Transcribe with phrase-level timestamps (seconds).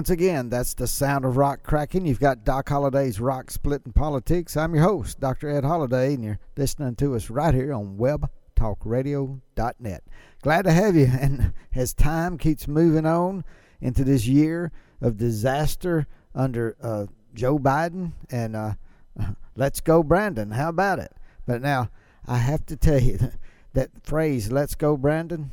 [0.00, 2.06] Once again, that's the sound of rock cracking.
[2.06, 4.56] You've got Doc Holliday's Rock Splitting Politics.
[4.56, 5.50] I'm your host, Dr.
[5.50, 10.02] Ed Holliday, and you're listening to us right here on webtalkradio.net.
[10.40, 11.04] Glad to have you.
[11.20, 13.44] And as time keeps moving on
[13.82, 14.72] into this year
[15.02, 18.72] of disaster under uh, Joe Biden and uh,
[19.54, 20.52] let's go, Brandon.
[20.52, 21.12] How about it?
[21.46, 21.90] But now,
[22.26, 23.34] I have to tell you that,
[23.74, 25.50] that phrase, let's go, Brandon,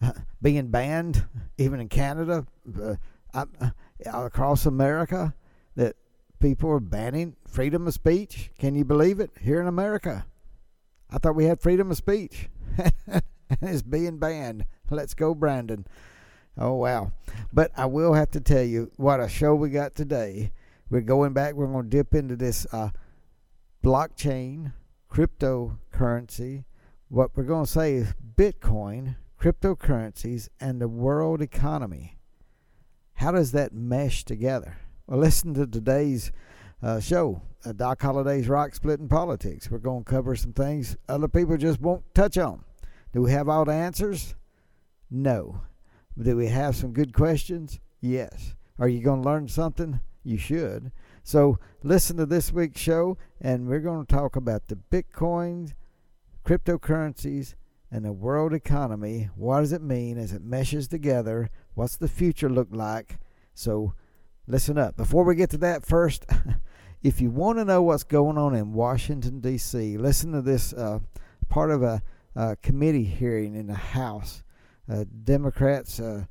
[0.00, 2.46] uh, being banned, even in Canada,
[2.80, 2.94] uh,
[3.34, 3.44] uh,
[4.06, 5.34] across America,
[5.76, 5.96] that
[6.40, 8.50] people are banning freedom of speech.
[8.58, 9.30] Can you believe it?
[9.40, 10.26] Here in America.
[11.10, 12.48] I thought we had freedom of speech.
[13.06, 13.22] and
[13.62, 14.64] it's being banned.
[14.90, 15.86] Let's go, Brandon.
[16.56, 17.12] Oh, wow.
[17.52, 20.52] But I will have to tell you what a show we got today.
[20.90, 22.90] We're going back, we're going to dip into this uh,
[23.84, 24.72] blockchain,
[25.10, 26.64] cryptocurrency.
[27.08, 32.17] What we're going to say is Bitcoin, cryptocurrencies, and the world economy.
[33.18, 34.76] How does that mesh together?
[35.08, 36.30] Well, listen to today's
[36.80, 39.68] uh, show, uh, Doc Holliday's Rock Splitting Politics.
[39.68, 42.62] We're going to cover some things other people just won't touch on.
[43.12, 44.36] Do we have all the answers?
[45.10, 45.62] No.
[46.16, 47.80] Do we have some good questions?
[48.00, 48.54] Yes.
[48.78, 49.98] Are you going to learn something?
[50.22, 50.92] You should.
[51.24, 55.72] So listen to this week's show, and we're going to talk about the Bitcoins,
[56.46, 57.56] cryptocurrencies,
[57.90, 59.30] and the world economy.
[59.34, 61.50] What does it mean as it meshes together?
[61.78, 63.20] What's the future look like?
[63.54, 63.94] So
[64.48, 64.96] listen up.
[64.96, 66.26] Before we get to that, first,
[67.04, 70.98] if you want to know what's going on in Washington, D.C., listen to this uh,
[71.48, 72.02] part of a,
[72.34, 74.42] a, committee hearing in the House.
[74.90, 76.24] Uh, Democrats, uh,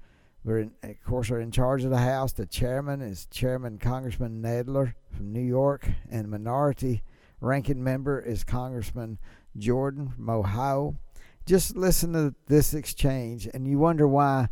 [0.46, 2.34] in, of course, are in charge of the House.
[2.34, 7.04] The chairman is Chairman Congressman Nadler from New York, and minority
[7.40, 9.18] ranking member is Congressman
[9.58, 10.98] Jordan from Ohio
[11.46, 14.50] just listen to this exchange and you wonder why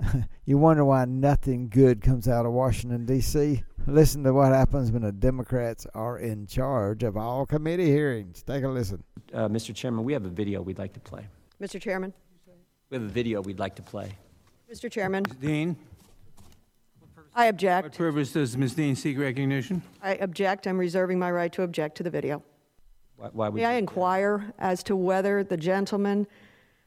[0.46, 3.62] you wonder why nothing good comes out of Washington D.C.
[3.86, 8.42] Listen to what happens when the Democrats are in charge of all committee hearings.
[8.42, 9.02] Take a listen.
[9.32, 9.74] Uh, Mr.
[9.74, 11.26] Chairman, we have a video we'd like to play.
[11.60, 11.80] Mr.
[11.80, 12.12] Chairman.
[12.90, 14.12] We have a video we'd like to play.
[14.72, 14.90] Mr.
[14.90, 15.24] Chairman.
[15.28, 15.36] Ms.
[15.36, 15.76] Dean,
[17.34, 17.84] I object.
[17.84, 18.74] what purpose does Ms.
[18.74, 19.82] Dean seek recognition?
[20.02, 20.66] I object.
[20.66, 22.42] I'm reserving my right to object to the video.
[23.16, 26.26] Why, why would May I you- inquire as to whether the gentleman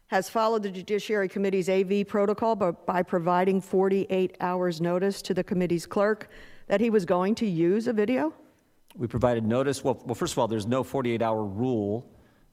[0.08, 5.44] has followed the Judiciary Committee's AV protocol by, by providing 48 hours' notice to the
[5.44, 6.30] committee's clerk
[6.68, 8.34] that he was going to use a video?
[8.96, 9.84] We provided notice.
[9.84, 12.08] Well, well, first of all, there's no 48-hour rule.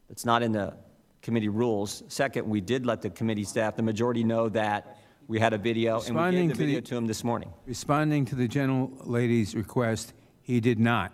[0.09, 0.75] It's not in the
[1.23, 2.03] committee rules.
[2.09, 6.01] Second, we did let the committee staff, the majority, know that we had a video,
[6.01, 7.53] and we gave the to the- video to him this morning.
[7.67, 11.13] Responding to the gentle lady's request, he did not.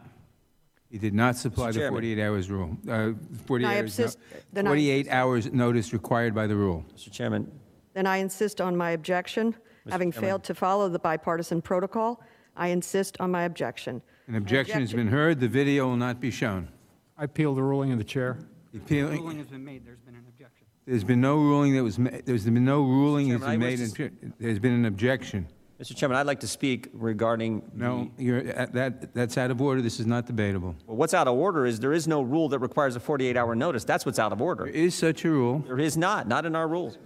[0.90, 1.94] He did not supply the Chairman.
[1.94, 3.12] 48 hours rule, uh,
[3.46, 4.18] 48 I hours, no- insist-
[4.52, 6.84] then I 48 hours notice required by the rule.
[6.96, 7.10] Mr.
[7.10, 7.50] Chairman,
[7.94, 9.54] Then I insist on my objection.
[9.90, 10.28] Having Chairman.
[10.28, 12.22] failed to follow the bipartisan protocol,
[12.56, 14.02] I insist on my objection.
[14.26, 16.68] An objection has been heard, the video will not be shown.
[17.16, 18.38] I appeal the ruling of the chair.
[18.72, 20.66] The appeal- ruling has been made, there's been an objection.
[20.86, 23.80] There's been no ruling that was, ma- there's been no ruling that's Chairman, been made,
[23.80, 25.46] wish in- there's been an objection.
[25.80, 25.94] Mr.
[25.94, 29.82] Chairman, I'd like to speak regarding No, the- you're, uh, that, that's out of order,
[29.82, 30.74] this is not debatable.
[30.86, 33.84] well, what's out of order is there is no rule that requires a 48-hour notice.
[33.84, 34.66] That's what's out of order.
[34.66, 36.96] is such a rule, There is not, not in our rules.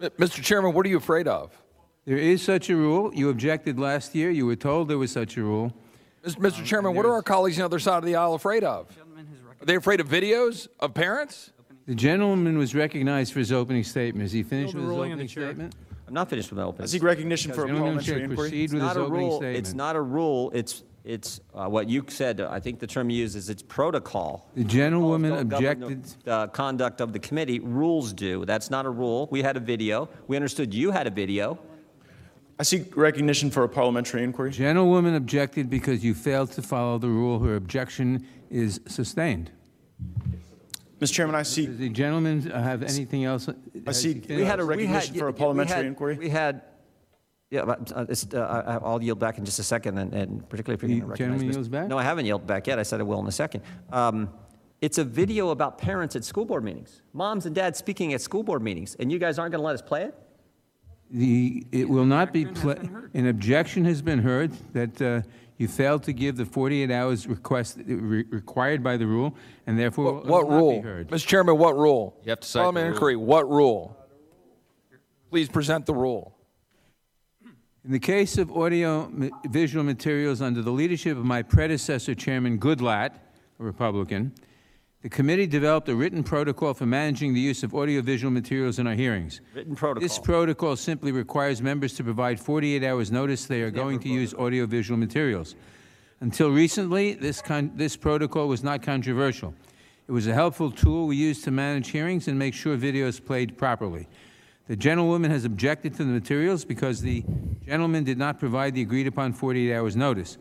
[0.00, 0.42] Mr.
[0.42, 1.52] Chairman, what are you afraid of?
[2.06, 5.36] there is such a rule, you objected last year, you were told there was such
[5.36, 5.70] a rule.
[6.24, 6.64] Mr.
[6.64, 8.88] Chairman, what are our colleagues on the other side of the aisle afraid of?
[9.60, 11.52] Are they afraid of videos of parents?
[11.86, 14.24] The gentleman was recognized for his opening statement.
[14.24, 15.74] Is he finished with his ruling of the opening statement?
[16.08, 16.84] I'm not finished with my opening.
[16.84, 18.48] I seek recognition for a Gentleman parliamentary should inquiry.
[18.48, 19.36] proceed It's with his not a opening rule.
[19.36, 19.56] statement.
[19.58, 20.50] It's not a rule.
[20.54, 24.48] It's, it's uh, what you said, I think the term you used is it's protocol.
[24.54, 26.24] The gentlewoman Rules don't govern objected.
[26.24, 28.46] The uh, conduct of the committee, rules do.
[28.46, 29.28] That's not a rule.
[29.30, 30.08] We had a video.
[30.28, 31.58] We understood you had a video.
[32.58, 34.50] I seek recognition for a parliamentary inquiry.
[34.50, 37.38] Gentlewoman objected because you failed to follow the rule.
[37.38, 39.50] Her objection is sustained.
[41.00, 41.12] Mr.
[41.12, 41.66] Chairman, I see.
[41.66, 43.48] Does the gentleman have anything else?
[43.86, 46.16] I see We had a we recognition had- for a we parliamentary had- inquiry.
[46.18, 46.62] We had,
[47.50, 50.48] yeah, but, uh, it's, uh, I- I'll yield back in just a second, and- and
[50.48, 51.18] particularly if you're going to recognize.
[51.40, 51.52] gentleman Mr.
[51.54, 51.88] yields back?
[51.88, 52.78] No, I haven't yielded back yet.
[52.78, 53.62] I said I will in a second.
[53.92, 54.30] Um,
[54.80, 58.44] It's a video about parents at school board meetings, moms and dads speaking at school
[58.44, 60.14] board meetings, and you guys aren't going to let us play it?
[61.10, 62.88] The, it will not be, played.
[63.12, 65.22] an objection has been heard that uh,
[65.58, 69.34] you failed to give the 48 hours request, re- required by the rule,
[69.66, 70.82] and therefore What, will what not be rule?
[70.82, 71.08] heard.
[71.10, 71.26] Mr.
[71.26, 72.16] Chairman, what rule?
[72.24, 73.96] You have to cite the Parliamentary inquiry, what rule?
[75.30, 76.34] Please present the rule.
[77.84, 79.28] In the case of audio ma-
[79.82, 83.14] materials under the leadership of my predecessor, Chairman Goodlatte,
[83.58, 84.32] a Republican,
[85.02, 88.94] the committee developed a written protocol for managing the use of audiovisual materials in our
[88.94, 89.40] hearings.
[89.54, 90.00] Written protocol.
[90.00, 94.34] This protocol simply requires members to provide 48 hours notice they are going to use
[94.34, 95.54] audiovisual materials.
[96.20, 99.54] Until recently, this, con- this protocol was not controversial.
[100.08, 103.56] It was a helpful tool we used to manage hearings and make sure videos played
[103.56, 104.08] properly.
[104.66, 107.24] The gentlewoman has objected to the materials because the
[107.64, 110.38] gentleman did not provide the agreed upon 48 hours notice.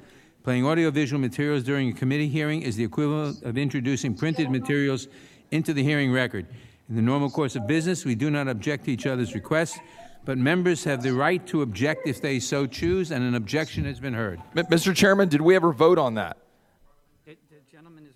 [0.47, 5.09] Playing audiovisual materials during a committee hearing is the equivalent of introducing printed materials
[5.51, 6.45] into the hearing record.
[6.87, 9.77] In the normal course of business, we do not object to each other's requests,
[10.23, 13.99] but members have the right to object if they so choose, and an objection has
[13.99, 14.41] been heard.
[14.55, 14.95] M- Mr.
[14.95, 16.37] Chairman, did we ever vote on that?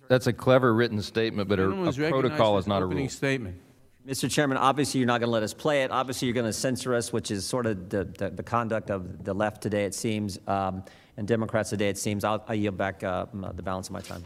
[0.08, 3.10] That's a clever written statement, but a, a protocol is not a opening rule.
[3.10, 3.60] statement.
[4.08, 4.30] Mr.
[4.30, 5.90] Chairman, obviously you're not going to let us play it.
[5.90, 9.22] Obviously you're going to censor us, which is sort of the, the, the conduct of
[9.22, 10.82] the left today, it seems, um,
[11.16, 12.24] and Democrats today, it seems.
[12.24, 14.24] I'll, I yield back uh, the balance of my time.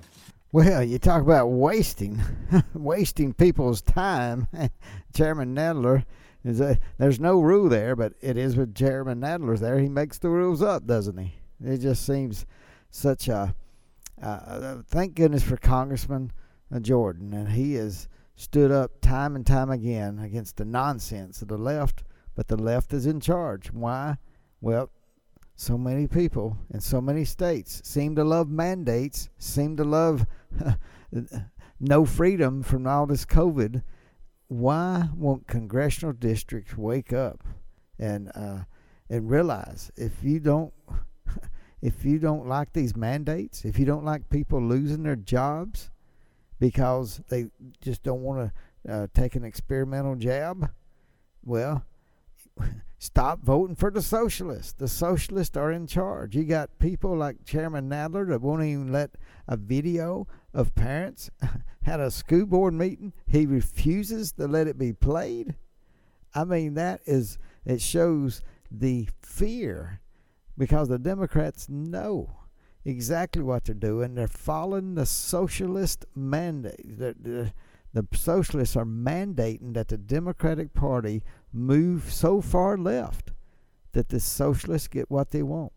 [0.53, 2.21] Well, you talk about wasting,
[2.75, 4.49] wasting people's time.
[5.15, 6.05] Chairman Nadler
[6.44, 9.79] is a, there's no rule there, but it is with Chairman Nadler's there.
[9.79, 11.35] He makes the rules up, doesn't he?
[11.65, 12.47] It just seems
[12.91, 13.55] such a.
[14.23, 16.33] Uh, thank goodness for Congressman
[16.75, 21.49] uh, Jordan, and he has stood up time and time again against the nonsense of
[21.49, 22.03] the left.
[22.35, 23.73] But the left is in charge.
[23.73, 24.19] Why?
[24.61, 24.91] Well,
[25.56, 30.26] so many people in so many states seem to love mandates, seem to love
[31.81, 33.82] no freedom from all this COVID.
[34.49, 37.43] Why won't congressional districts wake up
[37.99, 38.64] and uh,
[39.08, 40.75] and realize if you don't
[41.82, 45.91] if you don't like these mandates, if you don't like people losing their jobs
[46.61, 47.47] because they
[47.81, 48.52] just don't want
[48.85, 50.70] to uh, take an experimental jab,
[51.43, 51.82] well,
[52.99, 54.73] stop voting for the socialists.
[54.73, 56.35] The socialists are in charge.
[56.35, 59.11] You got people like Chairman Nadler that won't even let
[59.47, 61.31] a video of parents
[61.82, 63.12] had a school board meeting.
[63.26, 65.55] He refuses to let it be played.
[66.35, 70.00] I mean, that is it shows the fear
[70.59, 72.37] because the Democrats know
[72.85, 74.14] exactly what they're doing.
[74.14, 76.99] They're following the socialist mandate.
[76.99, 77.52] The, the,
[77.93, 81.23] the socialists are mandating that the Democratic Party
[81.56, 83.32] move so far left
[83.93, 85.73] that the socialists get what they want.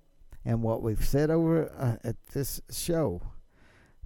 [0.46, 3.22] And what we've said over uh, at this show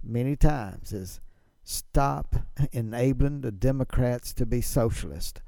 [0.02, 1.20] many times is
[1.62, 2.36] stop
[2.72, 5.40] enabling the Democrats to be socialist.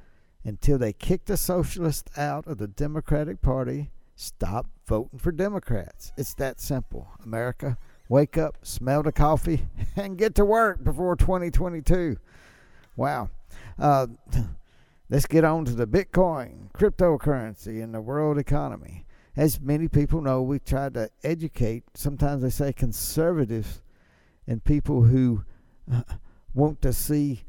[0.45, 6.13] Until they kick the socialists out of the Democratic Party, stop voting for Democrats.
[6.17, 7.09] It's that simple.
[7.25, 7.77] America,
[8.09, 12.17] wake up, smell the coffee, and get to work before 2022.
[12.97, 13.31] Wow.
[13.79, 14.07] Uh,
[15.09, 19.07] let's get on to the Bitcoin, cryptocurrency, and the world economy.
[19.37, 23.83] As many people know, we try to educate, sometimes they say conservatives,
[24.47, 25.45] and people who
[25.93, 26.03] uh,
[26.55, 27.45] want to see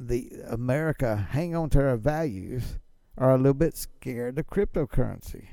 [0.00, 2.78] the America hang on to our values
[3.16, 5.46] are a little bit scared of cryptocurrency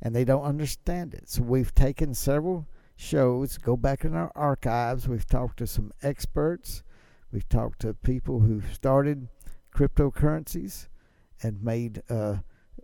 [0.00, 1.28] and they don't understand it.
[1.28, 6.82] So we've taken several shows, go back in our archives, we've talked to some experts,
[7.32, 9.28] we've talked to people who've started
[9.78, 10.88] cryptocurrencies
[11.40, 12.38] and made uh,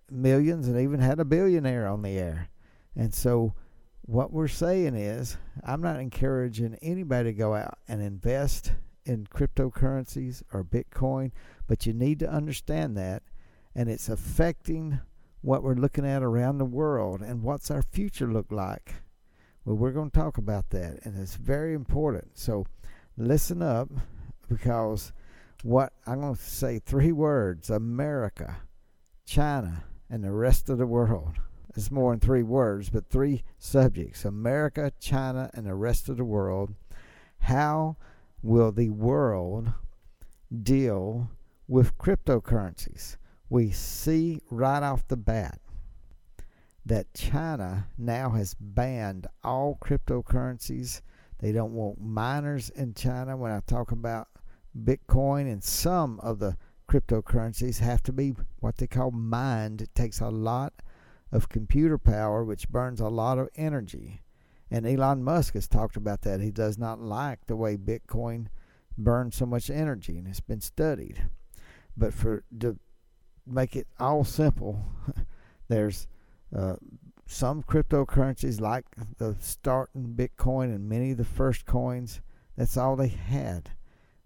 [0.09, 2.49] millions and even had a billionaire on the air.
[2.95, 3.55] And so
[4.03, 8.73] what we're saying is I'm not encouraging anybody to go out and invest
[9.05, 11.33] in cryptocurrencies or Bitcoin,
[11.67, 13.25] but you need to understand that
[13.75, 15.01] and it's affecting
[15.41, 18.95] what we're looking at around the world and what's our future look like.
[19.65, 22.39] Well, we're going to talk about that, and it's very important.
[22.39, 22.67] So
[23.17, 23.89] listen up
[24.49, 25.13] because
[25.64, 28.59] what I'm going to say three words America,
[29.26, 31.35] China, and the rest of the world.
[31.76, 36.25] It's more than three words, but three subjects America, China, and the rest of the
[36.25, 36.75] world.
[37.40, 37.97] How
[38.42, 39.73] will the world
[40.62, 41.30] deal
[41.66, 43.16] with cryptocurrencies?
[43.54, 45.61] we see right off the bat
[46.85, 51.00] that China now has banned all cryptocurrencies.
[51.38, 54.26] They don't want miners in China when I talk about
[54.76, 56.57] Bitcoin and some of the
[56.88, 59.81] cryptocurrencies have to be what they call mined.
[59.81, 60.75] It takes a lot
[61.33, 64.23] of computer power, which burns a lot of energy.
[64.71, 66.40] And Elon Musk has talked about that.
[66.40, 68.47] He does not like the way Bitcoin
[68.97, 71.28] burns so much energy, and it's been studied.
[71.97, 72.78] But for to
[73.47, 74.85] make it all simple,
[75.69, 76.07] there's
[76.57, 76.76] uh,
[77.26, 78.87] some cryptocurrencies like
[79.19, 82.21] the starting Bitcoin and many of the first coins.
[82.57, 83.71] That's all they had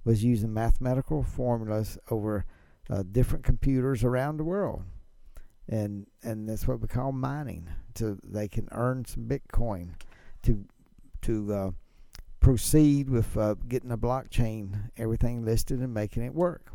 [0.05, 2.45] was using mathematical formulas over
[2.91, 4.83] uh, different computers around the world,
[5.69, 7.69] and and that's what we call mining.
[7.95, 9.91] So they can earn some Bitcoin
[10.43, 10.65] to
[11.23, 11.71] to uh,
[12.41, 16.73] proceed with uh, getting a blockchain, everything listed and making it work.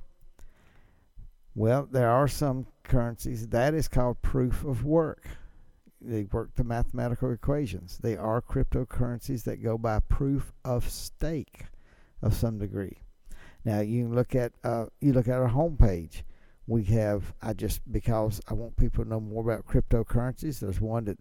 [1.56, 5.28] Well, there are some currencies that is called proof of work.
[6.02, 8.00] They work the mathematical equations.
[8.02, 11.66] They are cryptocurrencies that go by proof of stake
[12.22, 13.03] of some degree.
[13.66, 16.24] Now you look at uh, you look at our homepage.
[16.68, 20.60] We have I just because I want people to know more about cryptocurrencies.
[20.60, 21.20] There's one that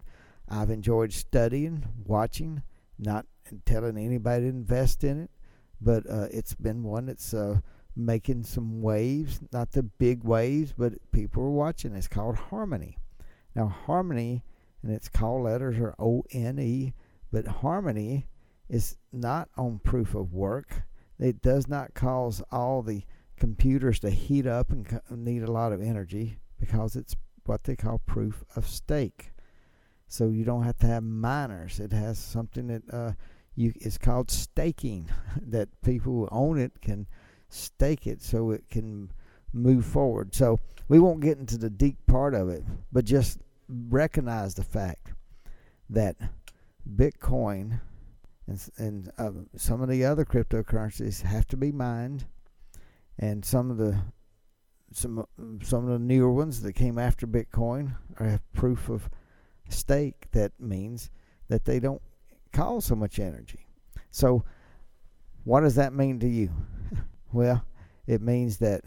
[0.48, 2.62] I've enjoyed studying, watching,
[2.98, 3.26] not
[3.64, 5.30] telling anybody to invest in it,
[5.80, 7.60] but uh, it's been one that's uh,
[7.96, 11.94] making some waves, not the big waves, but people are watching.
[11.94, 12.98] It's called Harmony.
[13.54, 14.44] Now, Harmony
[14.82, 16.94] and its call letters are O N E,
[17.30, 18.26] but Harmony
[18.68, 20.82] is not on proof of work.
[21.18, 23.02] It does not cause all the
[23.36, 27.98] computers to heat up and need a lot of energy because it's what they call
[28.06, 29.32] proof of stake.
[30.06, 31.80] So you don't have to have miners.
[31.80, 33.12] It has something that uh,
[33.54, 35.08] you it's called staking
[35.48, 37.06] that people who own it can
[37.48, 39.10] stake it so it can
[39.52, 40.34] move forward.
[40.34, 43.38] So we won't get into the deep part of it, but just
[43.68, 45.12] recognize the fact
[45.90, 46.16] that
[46.96, 47.80] Bitcoin
[48.46, 52.26] and, and uh, some of the other cryptocurrencies have to be mined,
[53.18, 53.98] and some of the
[54.92, 55.26] some
[55.62, 59.08] some of the newer ones that came after Bitcoin have proof of
[59.68, 61.10] stake that means
[61.48, 62.02] that they don't
[62.52, 63.66] cause so much energy.
[64.10, 64.44] So,
[65.44, 66.50] what does that mean to you?
[67.32, 67.64] well,
[68.06, 68.82] it means that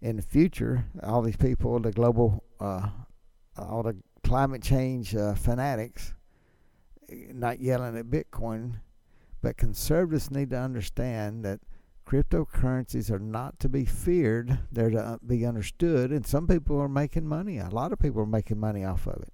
[0.00, 2.88] in the future, all these people, the global, uh,
[3.56, 6.14] all the climate change uh, fanatics,
[7.32, 8.80] not yelling at Bitcoin,
[9.42, 11.60] but conservatives need to understand that
[12.06, 16.10] cryptocurrencies are not to be feared; they're to be understood.
[16.10, 17.58] And some people are making money.
[17.58, 19.32] A lot of people are making money off of it.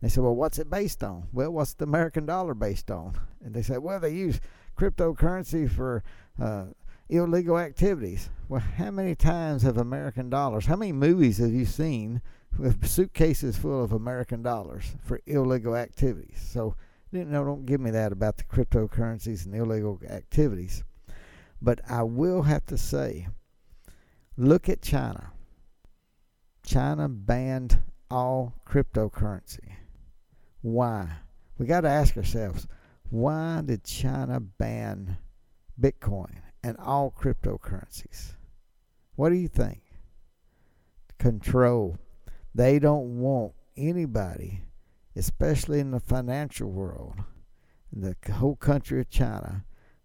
[0.00, 1.26] They say, well, what's it based on?
[1.32, 3.14] Well, what's the American dollar based on?
[3.44, 4.40] And they say, well, they use
[4.76, 6.04] cryptocurrency for
[6.40, 6.66] uh,
[7.08, 8.30] illegal activities.
[8.48, 12.22] Well, how many times have American dollars, how many movies have you seen
[12.56, 16.38] with suitcases full of American dollars for illegal activities?
[16.52, 16.76] So,
[17.12, 20.84] know, don't give me that about the cryptocurrencies and illegal activities.
[21.60, 23.28] But I will have to say,
[24.36, 25.32] look at China.
[26.64, 29.72] China banned all cryptocurrency.
[30.60, 31.08] Why?
[31.56, 32.66] We got to ask ourselves
[33.10, 35.16] why did China ban
[35.80, 38.34] Bitcoin and all cryptocurrencies?
[39.16, 39.80] What do you think?
[41.18, 41.98] Control.
[42.54, 44.62] They don't want anybody,
[45.18, 47.16] especially in the financial world,
[47.92, 49.64] the whole country of China,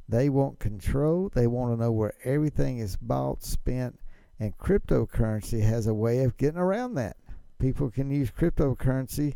[0.10, 1.30] they want control.
[1.34, 4.00] They want to know where everything is bought, spent,
[4.40, 7.18] and cryptocurrency has a way of getting around that.
[7.60, 9.36] People can use cryptocurrency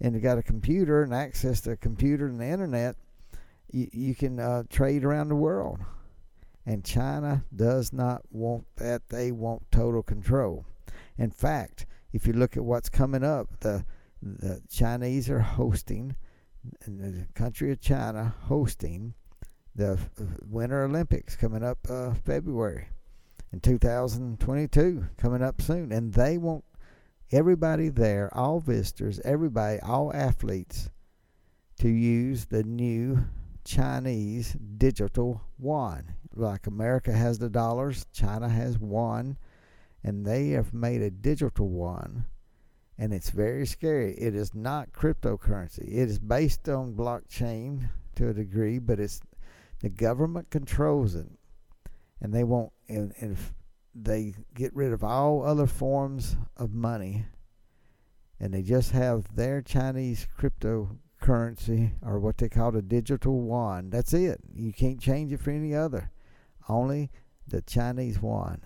[0.00, 2.96] and you got a computer and access to a computer and the internet,
[3.70, 5.78] you, you can uh, trade around the world.
[6.66, 9.08] And China does not want that.
[9.08, 10.66] They want total control.
[11.16, 13.84] In fact, if you look at what's coming up, the
[14.22, 16.14] the Chinese are hosting,
[16.86, 19.14] the country of China hosting
[19.74, 19.98] the
[20.46, 22.88] Winter Olympics coming up uh, February
[23.52, 26.64] in 2022, coming up soon, and they want
[27.30, 30.90] everybody there, all visitors, everybody, all athletes,
[31.80, 33.24] to use the new
[33.64, 36.14] Chinese digital yuan.
[36.34, 39.36] Like America has the dollars, China has yuan,
[40.04, 42.26] and they have made a digital yuan.
[43.02, 44.14] And it's very scary.
[44.14, 45.88] It is not cryptocurrency.
[45.88, 49.20] It is based on blockchain to a degree, but it's
[49.80, 51.26] the government controls it,
[52.20, 52.72] and they won't.
[52.88, 53.52] And, and if
[53.92, 57.26] they get rid of all other forms of money
[58.38, 63.90] and they just have their Chinese cryptocurrency or what they call a digital yuan.
[63.90, 64.40] That's it.
[64.54, 66.10] You can't change it for any other.
[66.68, 67.10] Only
[67.46, 68.62] the Chinese yuan.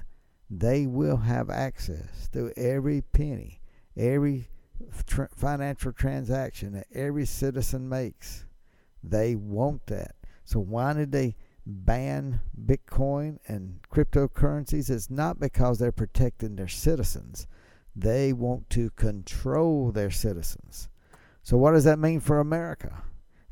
[0.51, 3.61] They will have access to every penny,
[3.97, 4.49] every
[5.35, 8.45] financial transaction that every citizen makes.
[9.03, 10.15] They want that.
[10.45, 11.37] So why did they
[11.67, 17.47] ban Bitcoin and cryptocurrencies, it's not because they're protecting their citizens.
[17.95, 20.89] They want to control their citizens.
[21.43, 23.03] So, what does that mean for America?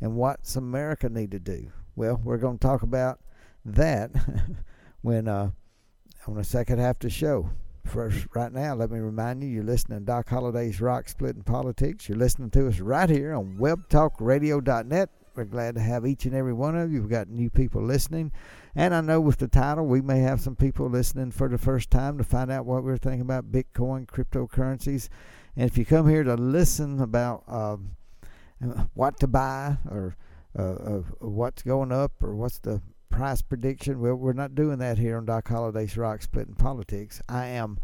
[0.00, 1.72] And what's America need to do?
[1.96, 3.20] Well, we're going to talk about
[3.64, 4.10] that
[5.02, 5.50] when uh,
[6.26, 7.50] on the second half of the show.
[7.84, 12.08] First, right now, let me remind you, you're listening to Doc Holliday's Rock Splitting Politics.
[12.08, 15.10] You're listening to us right here on webtalkradio.net.
[15.36, 17.02] We're glad to have each and every one of you.
[17.02, 18.32] We've got new people listening.
[18.74, 21.90] And I know with the title, we may have some people listening for the first
[21.90, 25.08] time to find out what we're thinking about Bitcoin, cryptocurrencies.
[25.54, 27.96] And if you come here to listen about um,
[28.94, 30.16] what to buy or
[30.58, 32.80] uh, what's going up or what's the
[33.14, 34.00] price prediction.
[34.00, 37.22] Well, we're not doing that here on Doc Holliday's Rock Splitting Politics.
[37.28, 37.78] I am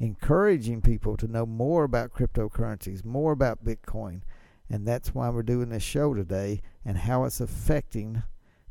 [0.00, 4.22] encouraging people to know more about cryptocurrencies, more about Bitcoin,
[4.68, 8.24] and that's why we're doing this show today and how it's affecting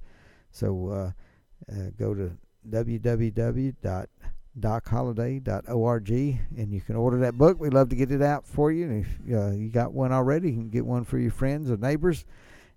[0.50, 1.12] So uh,
[1.72, 2.32] uh, go to
[2.68, 4.08] www
[4.60, 7.60] docholliday.org and you can order that book.
[7.60, 8.86] We'd love to get it out for you.
[8.86, 11.78] And if uh, you got one already, you can get one for your friends or
[11.78, 12.26] neighbors,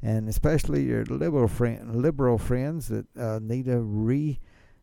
[0.03, 4.39] and especially your liberal friend, liberal friends that uh, need to re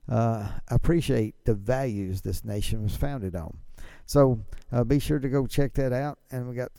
[0.09, 3.57] uh, appreciate the values this nation was founded on.
[4.05, 4.39] So
[4.71, 6.19] uh, be sure to go check that out.
[6.31, 6.71] And we got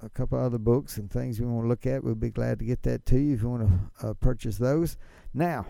[0.00, 2.02] a couple other books and things we want to look at.
[2.02, 4.96] We'll be glad to get that to you if you want to uh, purchase those.
[5.34, 5.66] Now,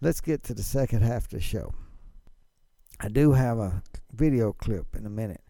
[0.00, 1.74] let's get to the second half of the show.
[3.00, 3.82] I do have a
[4.12, 5.40] video clip in a minute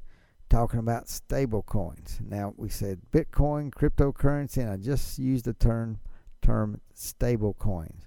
[0.48, 2.18] talking about stable coins.
[2.24, 5.98] Now we said Bitcoin, cryptocurrency, and I just used the term
[6.42, 8.06] term stable coins.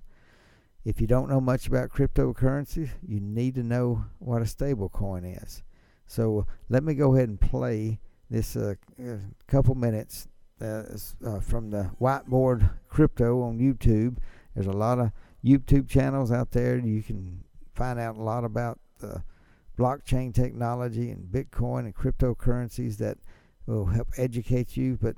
[0.85, 5.25] If you don't know much about cryptocurrency, you need to know what a stable coin
[5.25, 5.63] is.
[6.05, 10.27] So let me go ahead and play this uh, uh couple minutes
[10.61, 10.83] uh,
[11.25, 14.17] uh, from the Whiteboard Crypto on YouTube.
[14.55, 15.11] There's a lot of
[15.43, 16.77] YouTube channels out there.
[16.77, 17.43] You can
[17.75, 19.23] find out a lot about the
[19.77, 23.17] blockchain technology and Bitcoin and cryptocurrencies that
[23.65, 24.97] will help educate you.
[25.01, 25.15] But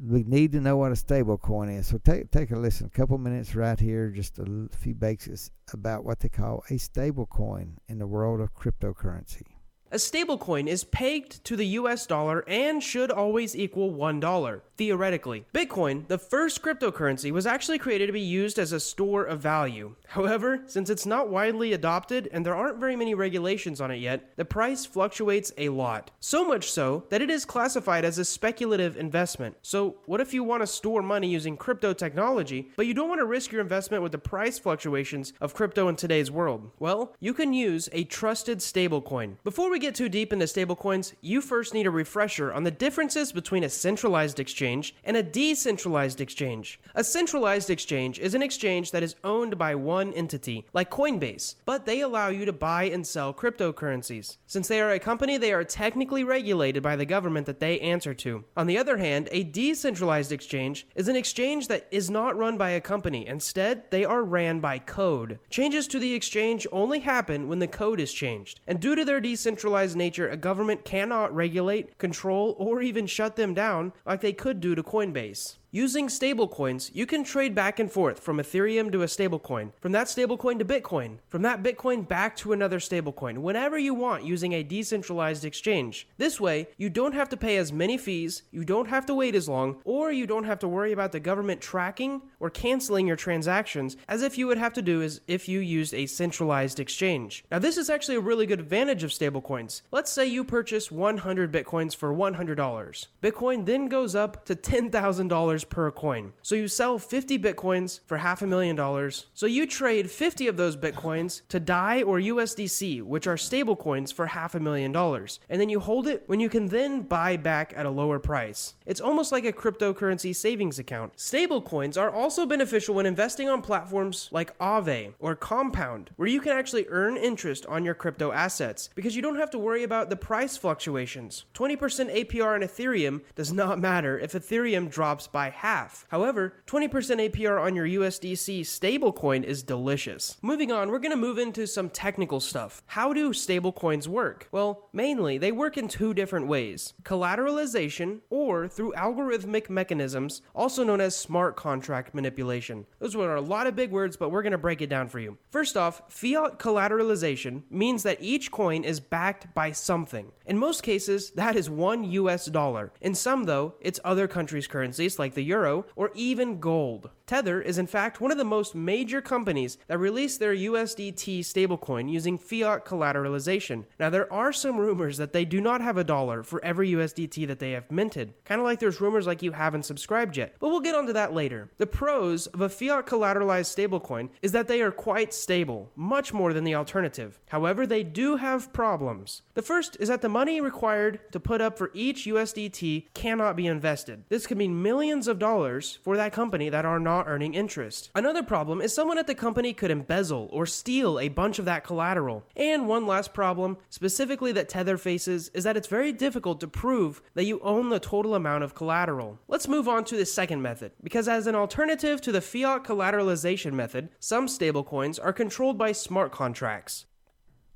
[0.00, 1.88] we need to know what a stable coin is.
[1.88, 2.86] So take take a listen.
[2.86, 7.26] A couple minutes right here, just a few basics about what they call a stable
[7.26, 9.57] coin in the world of cryptocurrency.
[9.90, 15.46] A stablecoin is pegged to the US dollar and should always equal $1, theoretically.
[15.54, 19.94] Bitcoin, the first cryptocurrency, was actually created to be used as a store of value.
[20.08, 24.36] However, since it's not widely adopted and there aren't very many regulations on it yet,
[24.36, 26.10] the price fluctuates a lot.
[26.20, 29.56] So much so that it is classified as a speculative investment.
[29.62, 33.20] So, what if you want to store money using crypto technology, but you don't want
[33.20, 36.72] to risk your investment with the price fluctuations of crypto in today's world?
[36.78, 39.36] Well, you can use a trusted stablecoin.
[39.44, 42.70] Before we we get too deep into stablecoins, you first need a refresher on the
[42.72, 46.80] differences between a centralized exchange and a decentralized exchange.
[46.96, 51.86] A centralized exchange is an exchange that is owned by one entity, like Coinbase, but
[51.86, 54.38] they allow you to buy and sell cryptocurrencies.
[54.48, 58.14] Since they are a company, they are technically regulated by the government that they answer
[58.14, 58.42] to.
[58.56, 62.70] On the other hand, a decentralized exchange is an exchange that is not run by
[62.70, 63.28] a company.
[63.28, 65.38] Instead, they are ran by code.
[65.50, 68.58] Changes to the exchange only happen when the code is changed.
[68.66, 73.36] And due to their decentralized decentralized nature, a government cannot regulate, control, or even shut
[73.36, 75.57] them down like they could do to Coinbase.
[75.70, 80.06] Using stablecoins, you can trade back and forth from Ethereum to a stablecoin, from that
[80.06, 84.62] stablecoin to Bitcoin, from that Bitcoin back to another stablecoin, whenever you want using a
[84.62, 86.08] decentralized exchange.
[86.16, 89.34] This way, you don't have to pay as many fees, you don't have to wait
[89.34, 93.16] as long, or you don't have to worry about the government tracking or canceling your
[93.16, 97.44] transactions as if you would have to do as if you used a centralized exchange.
[97.50, 99.82] Now, this is actually a really good advantage of stablecoins.
[99.90, 103.06] Let's say you purchase 100 Bitcoins for $100.
[103.22, 106.32] Bitcoin then goes up to $10,000 per coin.
[106.42, 109.26] So you sell 50 bitcoins for half a million dollars.
[109.34, 114.12] So you trade 50 of those bitcoins to DAI or USDC, which are stable coins
[114.12, 115.40] for half a million dollars.
[115.48, 118.74] And then you hold it when you can then buy back at a lower price.
[118.86, 121.18] It's almost like a cryptocurrency savings account.
[121.18, 126.40] Stable coins are also beneficial when investing on platforms like Aave or Compound, where you
[126.40, 130.10] can actually earn interest on your crypto assets because you don't have to worry about
[130.10, 131.44] the price fluctuations.
[131.54, 131.76] 20%
[132.14, 136.06] APR on Ethereum does not matter if Ethereum drops by by half.
[136.08, 136.90] However, 20%
[137.30, 140.36] APR on your USDC stablecoin is delicious.
[140.42, 142.82] Moving on, we're going to move into some technical stuff.
[142.86, 144.48] How do stablecoins work?
[144.52, 151.00] Well, mainly they work in two different ways collateralization or through algorithmic mechanisms, also known
[151.00, 152.86] as smart contract manipulation.
[152.98, 155.18] Those were a lot of big words, but we're going to break it down for
[155.18, 155.38] you.
[155.50, 160.32] First off, fiat collateralization means that each coin is backed by something.
[160.44, 162.92] In most cases, that is one US dollar.
[163.00, 167.10] In some, though, it's other countries' currencies like the euro or even gold.
[167.28, 172.10] Tether is in fact one of the most major companies that released their USDT stablecoin
[172.10, 173.84] using fiat collateralization.
[174.00, 177.46] Now, there are some rumors that they do not have a dollar for every USDT
[177.46, 180.70] that they have minted, kind of like there's rumors like you haven't subscribed yet, but
[180.70, 181.68] we'll get onto that later.
[181.76, 186.54] The pros of a fiat collateralized stablecoin is that they are quite stable, much more
[186.54, 187.38] than the alternative.
[187.50, 189.42] However, they do have problems.
[189.52, 193.66] The first is that the money required to put up for each USDT cannot be
[193.66, 194.24] invested.
[194.30, 198.10] This could mean millions of dollars for that company that are not earning interest.
[198.14, 201.84] Another problem is someone at the company could embezzle or steal a bunch of that
[201.84, 202.44] collateral.
[202.56, 207.22] And one last problem, specifically that Tether faces, is that it's very difficult to prove
[207.34, 209.38] that you own the total amount of collateral.
[209.48, 213.72] Let's move on to the second method, because as an alternative to the fiat collateralization
[213.72, 217.06] method, some stablecoins are controlled by smart contracts.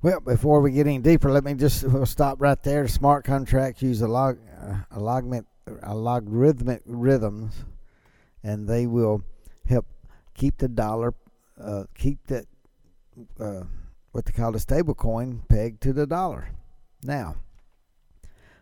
[0.01, 2.87] Well, before we get any deeper, let me just we'll stop right there.
[2.89, 5.45] Smart contracts use a log, uh, a logarithmic,
[5.81, 7.53] a logarithmic rhythms,
[8.43, 9.23] and they will
[9.67, 9.85] help
[10.33, 11.13] keep the dollar,
[11.61, 12.45] uh, keep that
[13.39, 13.63] uh,
[14.11, 16.49] what they call the stable coin pegged to the dollar.
[17.03, 17.35] Now,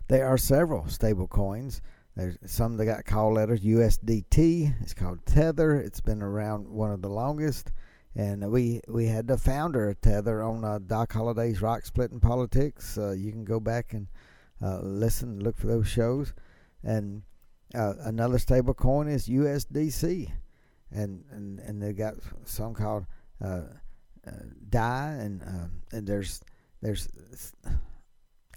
[0.08, 1.82] there are several stable coins.
[2.16, 4.82] There's some that got call letters USDT.
[4.82, 5.80] It's called Tether.
[5.80, 7.72] It's been around one of the longest.
[8.14, 12.98] And we we had the founder of Tether on uh, Doc Holliday's Rock Splitting Politics.
[12.98, 14.08] Uh, you can go back and
[14.62, 16.34] uh, listen, look for those shows.
[16.84, 17.22] And
[17.74, 20.32] uh, another stable coin is USDC,
[20.92, 23.06] and and, and they got some called
[23.44, 23.64] uh,
[24.28, 24.32] uh,
[24.70, 25.42] DAI, and
[25.92, 26.42] and there's
[26.82, 27.08] there's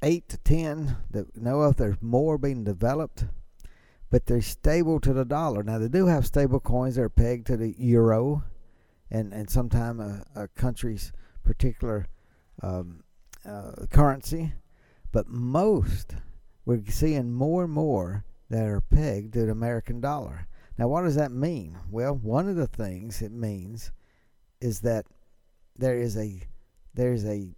[0.03, 1.77] eight to ten that know of.
[1.77, 3.25] There's more being developed,
[4.11, 5.63] but they're stable to the dollar.
[5.63, 8.45] Now they do have stable coins that are pegged to the euro
[9.11, 11.13] and and sometimes a, a country's
[11.45, 12.07] particular
[12.63, 13.03] um,
[13.47, 14.55] uh, currency,
[15.13, 16.17] but most
[16.65, 20.47] we're seeing more and more that are pegged to the American dollar.
[20.77, 21.79] Now, what does that mean?
[21.91, 23.93] Well, one of the things it means
[24.61, 25.07] is that
[25.77, 26.43] there is a
[26.95, 27.55] there is a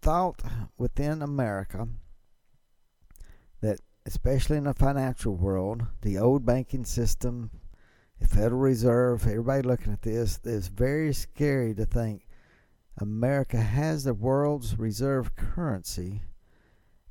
[0.00, 0.42] thought
[0.78, 1.88] within America
[3.60, 7.50] that, especially in the financial world, the old banking system,
[8.18, 12.26] the Federal Reserve, everybody looking at this, it's very scary to think
[12.98, 16.22] America has the world's reserve currency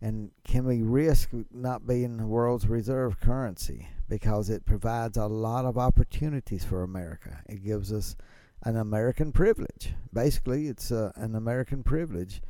[0.01, 5.65] and can we risk not being the world's reserve currency because it provides a lot
[5.65, 7.41] of opportunities for America.
[7.47, 8.15] It gives us
[8.63, 9.93] an American privilege.
[10.12, 12.41] Basically, it's uh, an American privilege.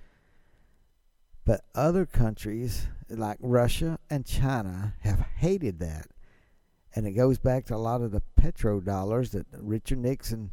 [1.45, 6.07] But other countries like Russia and China have hated that
[6.95, 10.51] and it goes back to a lot of the petrodollars that Richard Nixon,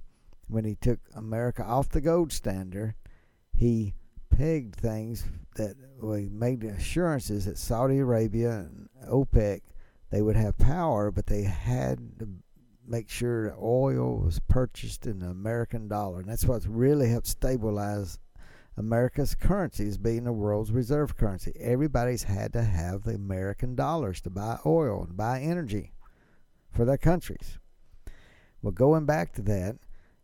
[0.48, 2.94] when he took America off the gold standard,
[3.52, 3.94] he
[4.30, 5.24] pegged things
[5.56, 9.60] that we made assurances that Saudi Arabia and OPEC
[10.10, 12.28] they would have power, but they had to
[12.86, 17.26] make sure that oil was purchased in the American dollar, and that's what's really helped
[17.26, 18.18] stabilize
[18.76, 21.52] America's currency as being the world's reserve currency.
[21.58, 25.92] Everybody's had to have the American dollars to buy oil and buy energy
[26.70, 27.58] for their countries.
[28.62, 29.76] Well, going back to that,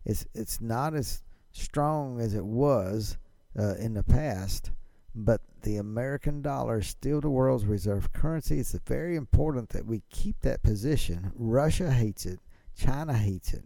[0.04, 3.16] it's it's not as strong as it was
[3.58, 4.70] uh, in the past,
[5.14, 8.58] but the American dollar is still the world's reserve currency.
[8.58, 11.32] It's very important that we keep that position.
[11.34, 12.40] Russia hates it,
[12.76, 13.64] China hates it,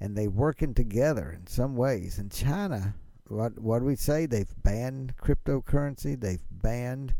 [0.00, 2.18] and they're working together in some ways.
[2.18, 2.94] And China,
[3.28, 4.26] what what do we say?
[4.26, 7.14] They've banned cryptocurrency, they've banned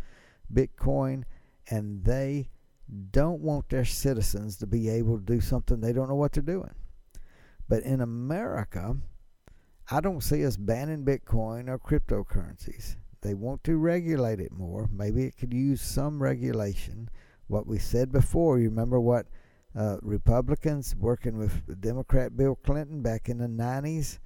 [0.52, 1.24] Bitcoin,
[1.70, 2.50] and they
[3.11, 6.42] don't want their citizens to be able to do something they don't know what they're
[6.42, 6.74] doing.
[7.68, 8.96] But in America,
[9.90, 12.97] I don't see us banning Bitcoin or cryptocurrencies.
[13.20, 14.88] They want to regulate it more.
[14.92, 17.09] Maybe it could use some regulation.
[17.47, 19.27] What we said before, you remember what
[19.77, 24.18] uh, Republicans working with Democrat Bill Clinton back in the 90s,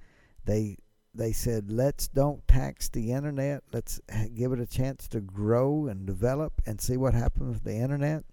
[0.45, 0.77] they
[1.15, 3.63] they said let's don't tax the internet.
[3.73, 3.99] Let's
[4.35, 8.23] give it a chance to grow and develop and see what happens with the internet.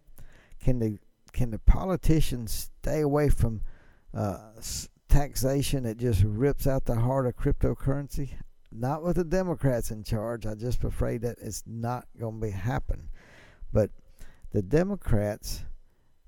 [0.60, 0.98] Can the
[1.32, 3.62] can the politicians stay away from
[4.14, 4.50] uh,
[5.16, 8.30] taxation that just rips out the heart of cryptocurrency?
[8.70, 10.44] Not with the Democrats in charge.
[10.44, 13.08] I'm just afraid that it's not going to be happen.
[13.72, 13.90] But
[14.50, 15.64] the Democrats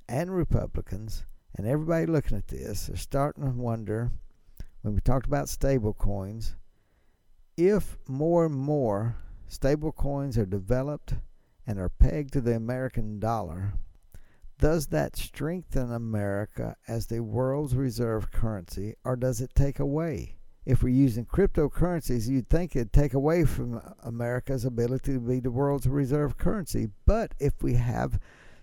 [0.09, 1.25] and Republicans
[1.57, 4.13] And everybody looking at this are starting to wonder
[4.83, 6.55] when we talked about stable coins,
[7.57, 9.17] if more and more
[9.49, 11.15] stable coins are developed
[11.67, 13.75] and are pegged to the American dollar,
[14.59, 20.37] does that strengthen America as the world's reserve currency or does it take away?
[20.67, 25.51] If we're using cryptocurrencies, you'd think it'd take away from America's ability to be the
[25.51, 26.89] world's reserve currency.
[27.07, 28.19] But if we have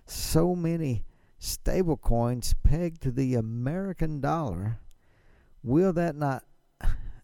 [0.05, 1.05] so many
[1.39, 4.79] stable coins pegged to the American dollar,
[5.63, 6.43] will that not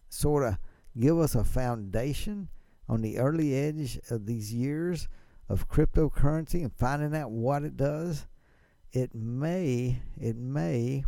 [0.08, 0.58] sort of
[0.98, 2.48] give us a foundation
[2.88, 5.08] on the early edge of these years
[5.48, 8.26] of cryptocurrency and finding out what it does?
[8.92, 11.04] It may, it may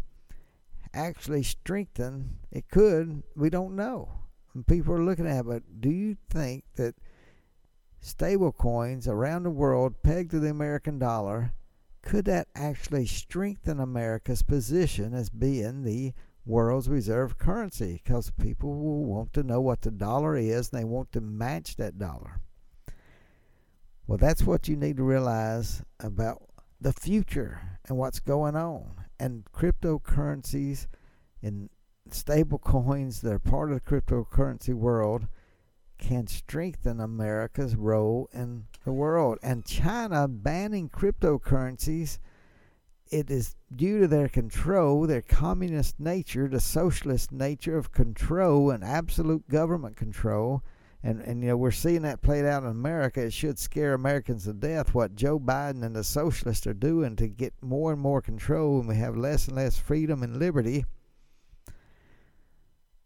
[0.93, 2.39] actually strengthen.
[2.51, 3.23] It could.
[3.37, 4.09] We don't know.
[4.55, 5.47] And people are looking at it.
[5.47, 6.95] But do you think that
[8.01, 11.53] stable coins around the world pegged to the American dollar
[12.05, 16.13] could that actually strengthen America's position as being the
[16.45, 18.03] world's reserve currency?
[18.05, 21.77] Because people will want to know what the dollar is and they want to match
[21.77, 22.41] that dollar.
[24.07, 26.43] Well, that's what you need to realize about
[26.81, 29.05] the future and what's going on.
[29.19, 30.87] And cryptocurrencies
[31.43, 31.71] and
[32.11, 35.27] stable coins that are part of the cryptocurrency world
[35.99, 39.39] can strengthen America's role in the world.
[39.43, 42.19] And China banning cryptocurrencies,
[43.11, 48.85] it is due to their control, their communist nature, the socialist nature of control and
[48.85, 50.63] absolute government control.
[51.05, 53.21] And, and you know we're seeing that played out in America.
[53.21, 57.29] It should scare Americans to death what Joe Biden and the socialists are doing to
[57.29, 60.87] get more and more control, and we have less and less freedom and liberty.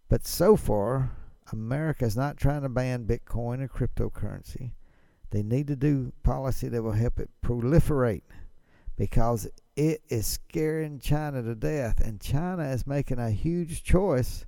[0.09, 1.11] But so far,
[1.51, 4.71] America is not trying to ban Bitcoin or cryptocurrency.
[5.31, 8.23] They need to do policy that will help it proliferate
[8.97, 12.01] because it is scaring China to death.
[12.01, 14.47] And China is making a huge choice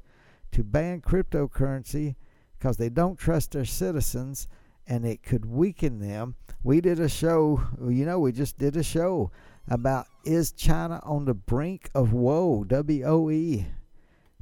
[0.53, 2.15] to ban cryptocurrency
[2.61, 4.47] because they don't trust their citizens
[4.87, 6.35] and it could weaken them.
[6.63, 9.31] We did a show, you know, we just did a show
[9.69, 13.67] about is China on the brink of woe, W O E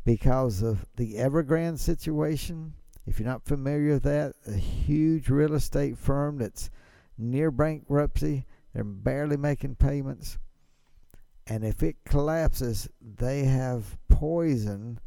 [0.04, 2.72] because of the Evergrande situation.
[3.06, 6.70] If you're not familiar with that, a huge real estate firm that's
[7.16, 10.38] near bankruptcy, they're barely making payments.
[11.46, 14.98] And if it collapses, they have poison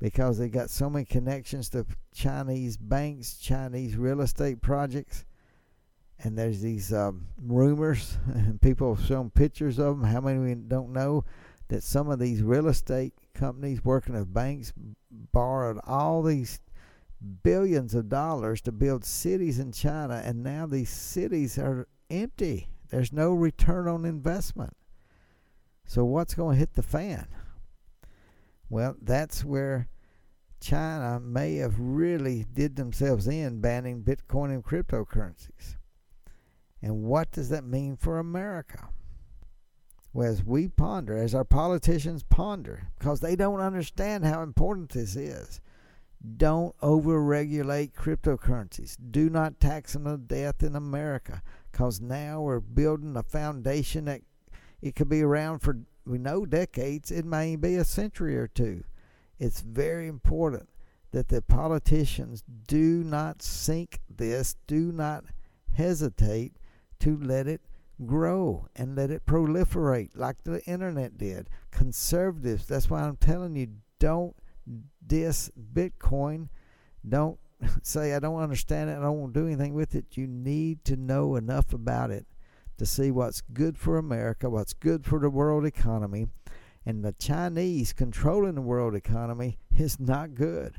[0.00, 5.26] because they got so many connections to Chinese banks, Chinese real estate projects.
[6.22, 10.10] And there's these um, rumors, and people have shown pictures of them.
[10.10, 11.24] How many we don't know
[11.68, 14.72] that some of these real estate companies working with banks
[15.32, 16.60] borrowed all these
[17.42, 22.68] billions of dollars to build cities in China, and now these cities are empty.
[22.90, 24.76] There's no return on investment.
[25.86, 27.26] So, what's going to hit the fan?
[28.70, 29.88] Well, that's where
[30.60, 35.76] China may have really did themselves in banning Bitcoin and cryptocurrencies.
[36.80, 38.88] And what does that mean for America?
[40.12, 45.16] Well, as we ponder, as our politicians ponder, because they don't understand how important this
[45.16, 45.60] is,
[46.36, 48.96] don't overregulate cryptocurrencies.
[49.10, 54.22] Do not tax them to death in America, because now we're building a foundation that
[54.82, 55.78] it could be around for,
[56.10, 57.10] we know, decades.
[57.10, 58.84] It may be a century or two.
[59.38, 60.68] It's very important
[61.12, 65.24] that the politicians do not sink this, do not
[65.74, 66.56] hesitate
[67.00, 67.62] to let it
[68.06, 71.48] grow and let it proliferate like the internet did.
[71.70, 73.68] Conservatives, that's why I'm telling you,
[73.98, 74.36] don't
[75.06, 76.48] diss Bitcoin.
[77.08, 77.38] Don't
[77.82, 80.16] say, I don't understand it, I don't want to do anything with it.
[80.16, 82.26] You need to know enough about it
[82.80, 86.26] to see what's good for America, what's good for the world economy.
[86.86, 90.76] And the Chinese controlling the world economy is not good.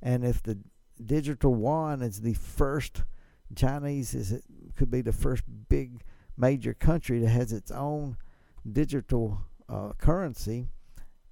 [0.00, 0.56] And if the
[1.04, 3.02] digital yuan is the first,
[3.54, 4.42] Chinese is
[4.78, 6.00] could be the first big
[6.38, 8.16] major country that has its own
[8.72, 10.68] digital uh, currency.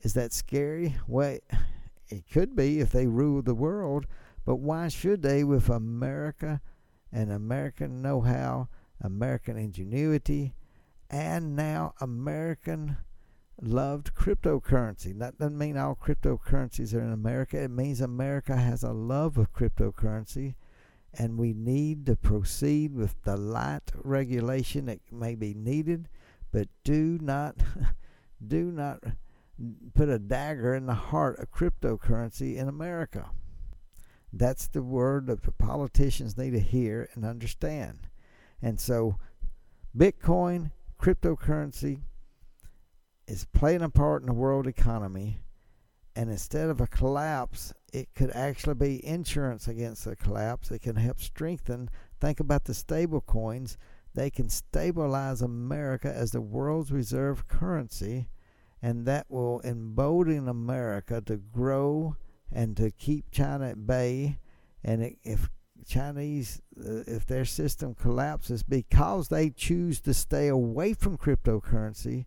[0.03, 0.97] Is that scary?
[1.07, 1.39] Well,
[2.09, 4.05] it could be if they rule the world,
[4.45, 6.61] but why should they with America
[7.11, 8.69] and American know how,
[9.01, 10.55] American ingenuity,
[11.11, 12.97] and now American
[13.61, 15.19] loved cryptocurrency?
[15.19, 17.63] That doesn't mean all cryptocurrencies are in America.
[17.63, 20.55] It means America has a love of cryptocurrency
[21.15, 26.09] and we need to proceed with the light regulation that may be needed,
[26.53, 27.57] but do not
[28.47, 29.03] do not
[29.95, 33.31] put a dagger in the heart of cryptocurrency in America.
[34.33, 38.08] That's the word that the politicians need to hear and understand.
[38.63, 39.17] And so
[39.97, 42.03] Bitcoin, cryptocurrency,
[43.27, 45.41] is playing a part in the world economy.
[46.17, 50.71] And instead of a collapse, it could actually be insurance against a collapse.
[50.71, 51.89] It can help strengthen.
[52.21, 53.79] Think about the stable coins.
[54.15, 58.29] They can stabilize America as the world's reserve currency,
[58.83, 62.17] and that will embolden America to grow
[62.51, 64.39] and to keep China at bay.
[64.83, 65.49] And if
[65.89, 72.27] Chinese, uh, if their system collapses because they choose to stay away from cryptocurrency,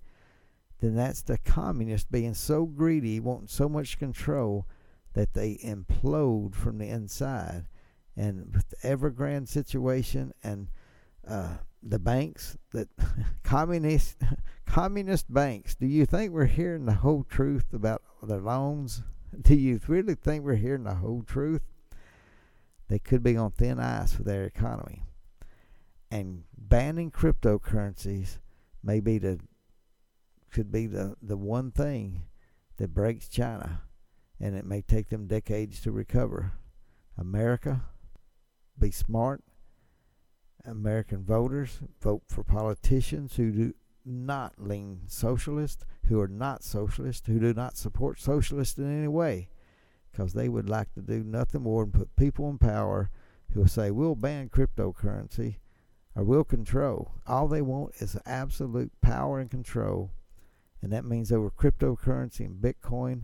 [0.80, 4.68] then that's the communists being so greedy, wanting so much control
[5.14, 7.68] that they implode from the inside.
[8.18, 10.68] And with the Evergrande situation and
[11.28, 12.90] uh, the banks that
[13.44, 14.18] communist
[14.66, 19.04] communist banks, do you think we're hearing the whole truth about the loans?
[19.42, 21.62] Do you really think we're hearing the whole truth?
[22.92, 25.06] They could be on thin ice for their economy.
[26.12, 28.40] And banning cryptocurrencies
[28.84, 29.40] may be the
[30.52, 32.24] could be the, the one thing
[32.76, 33.84] that breaks China
[34.42, 36.52] and it may take them decades to recover.
[37.18, 37.84] America,
[38.78, 39.42] be smart.
[40.66, 43.74] American voters vote for politicians who do
[44.04, 49.48] not lean socialist, who are not socialist, who do not support socialists in any way,
[50.12, 53.10] because they would like to do nothing more than put people in power
[53.54, 55.56] who will say, we'll ban cryptocurrency
[56.16, 57.12] or we'll control.
[57.28, 60.12] All they want is absolute power and control,
[60.82, 63.24] and that means over cryptocurrency and Bitcoin.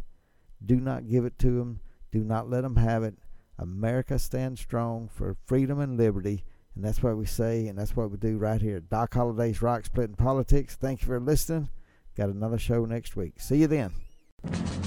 [0.65, 1.81] Do not give it to them.
[2.11, 3.15] Do not let them have it.
[3.59, 6.43] America stands strong for freedom and liberty.
[6.75, 8.79] And that's what we say, and that's what we do right here.
[8.79, 10.75] Doc Holliday's Rock Splitting Politics.
[10.75, 11.69] Thank you for listening.
[12.15, 13.39] Got another show next week.
[13.39, 14.86] See you then.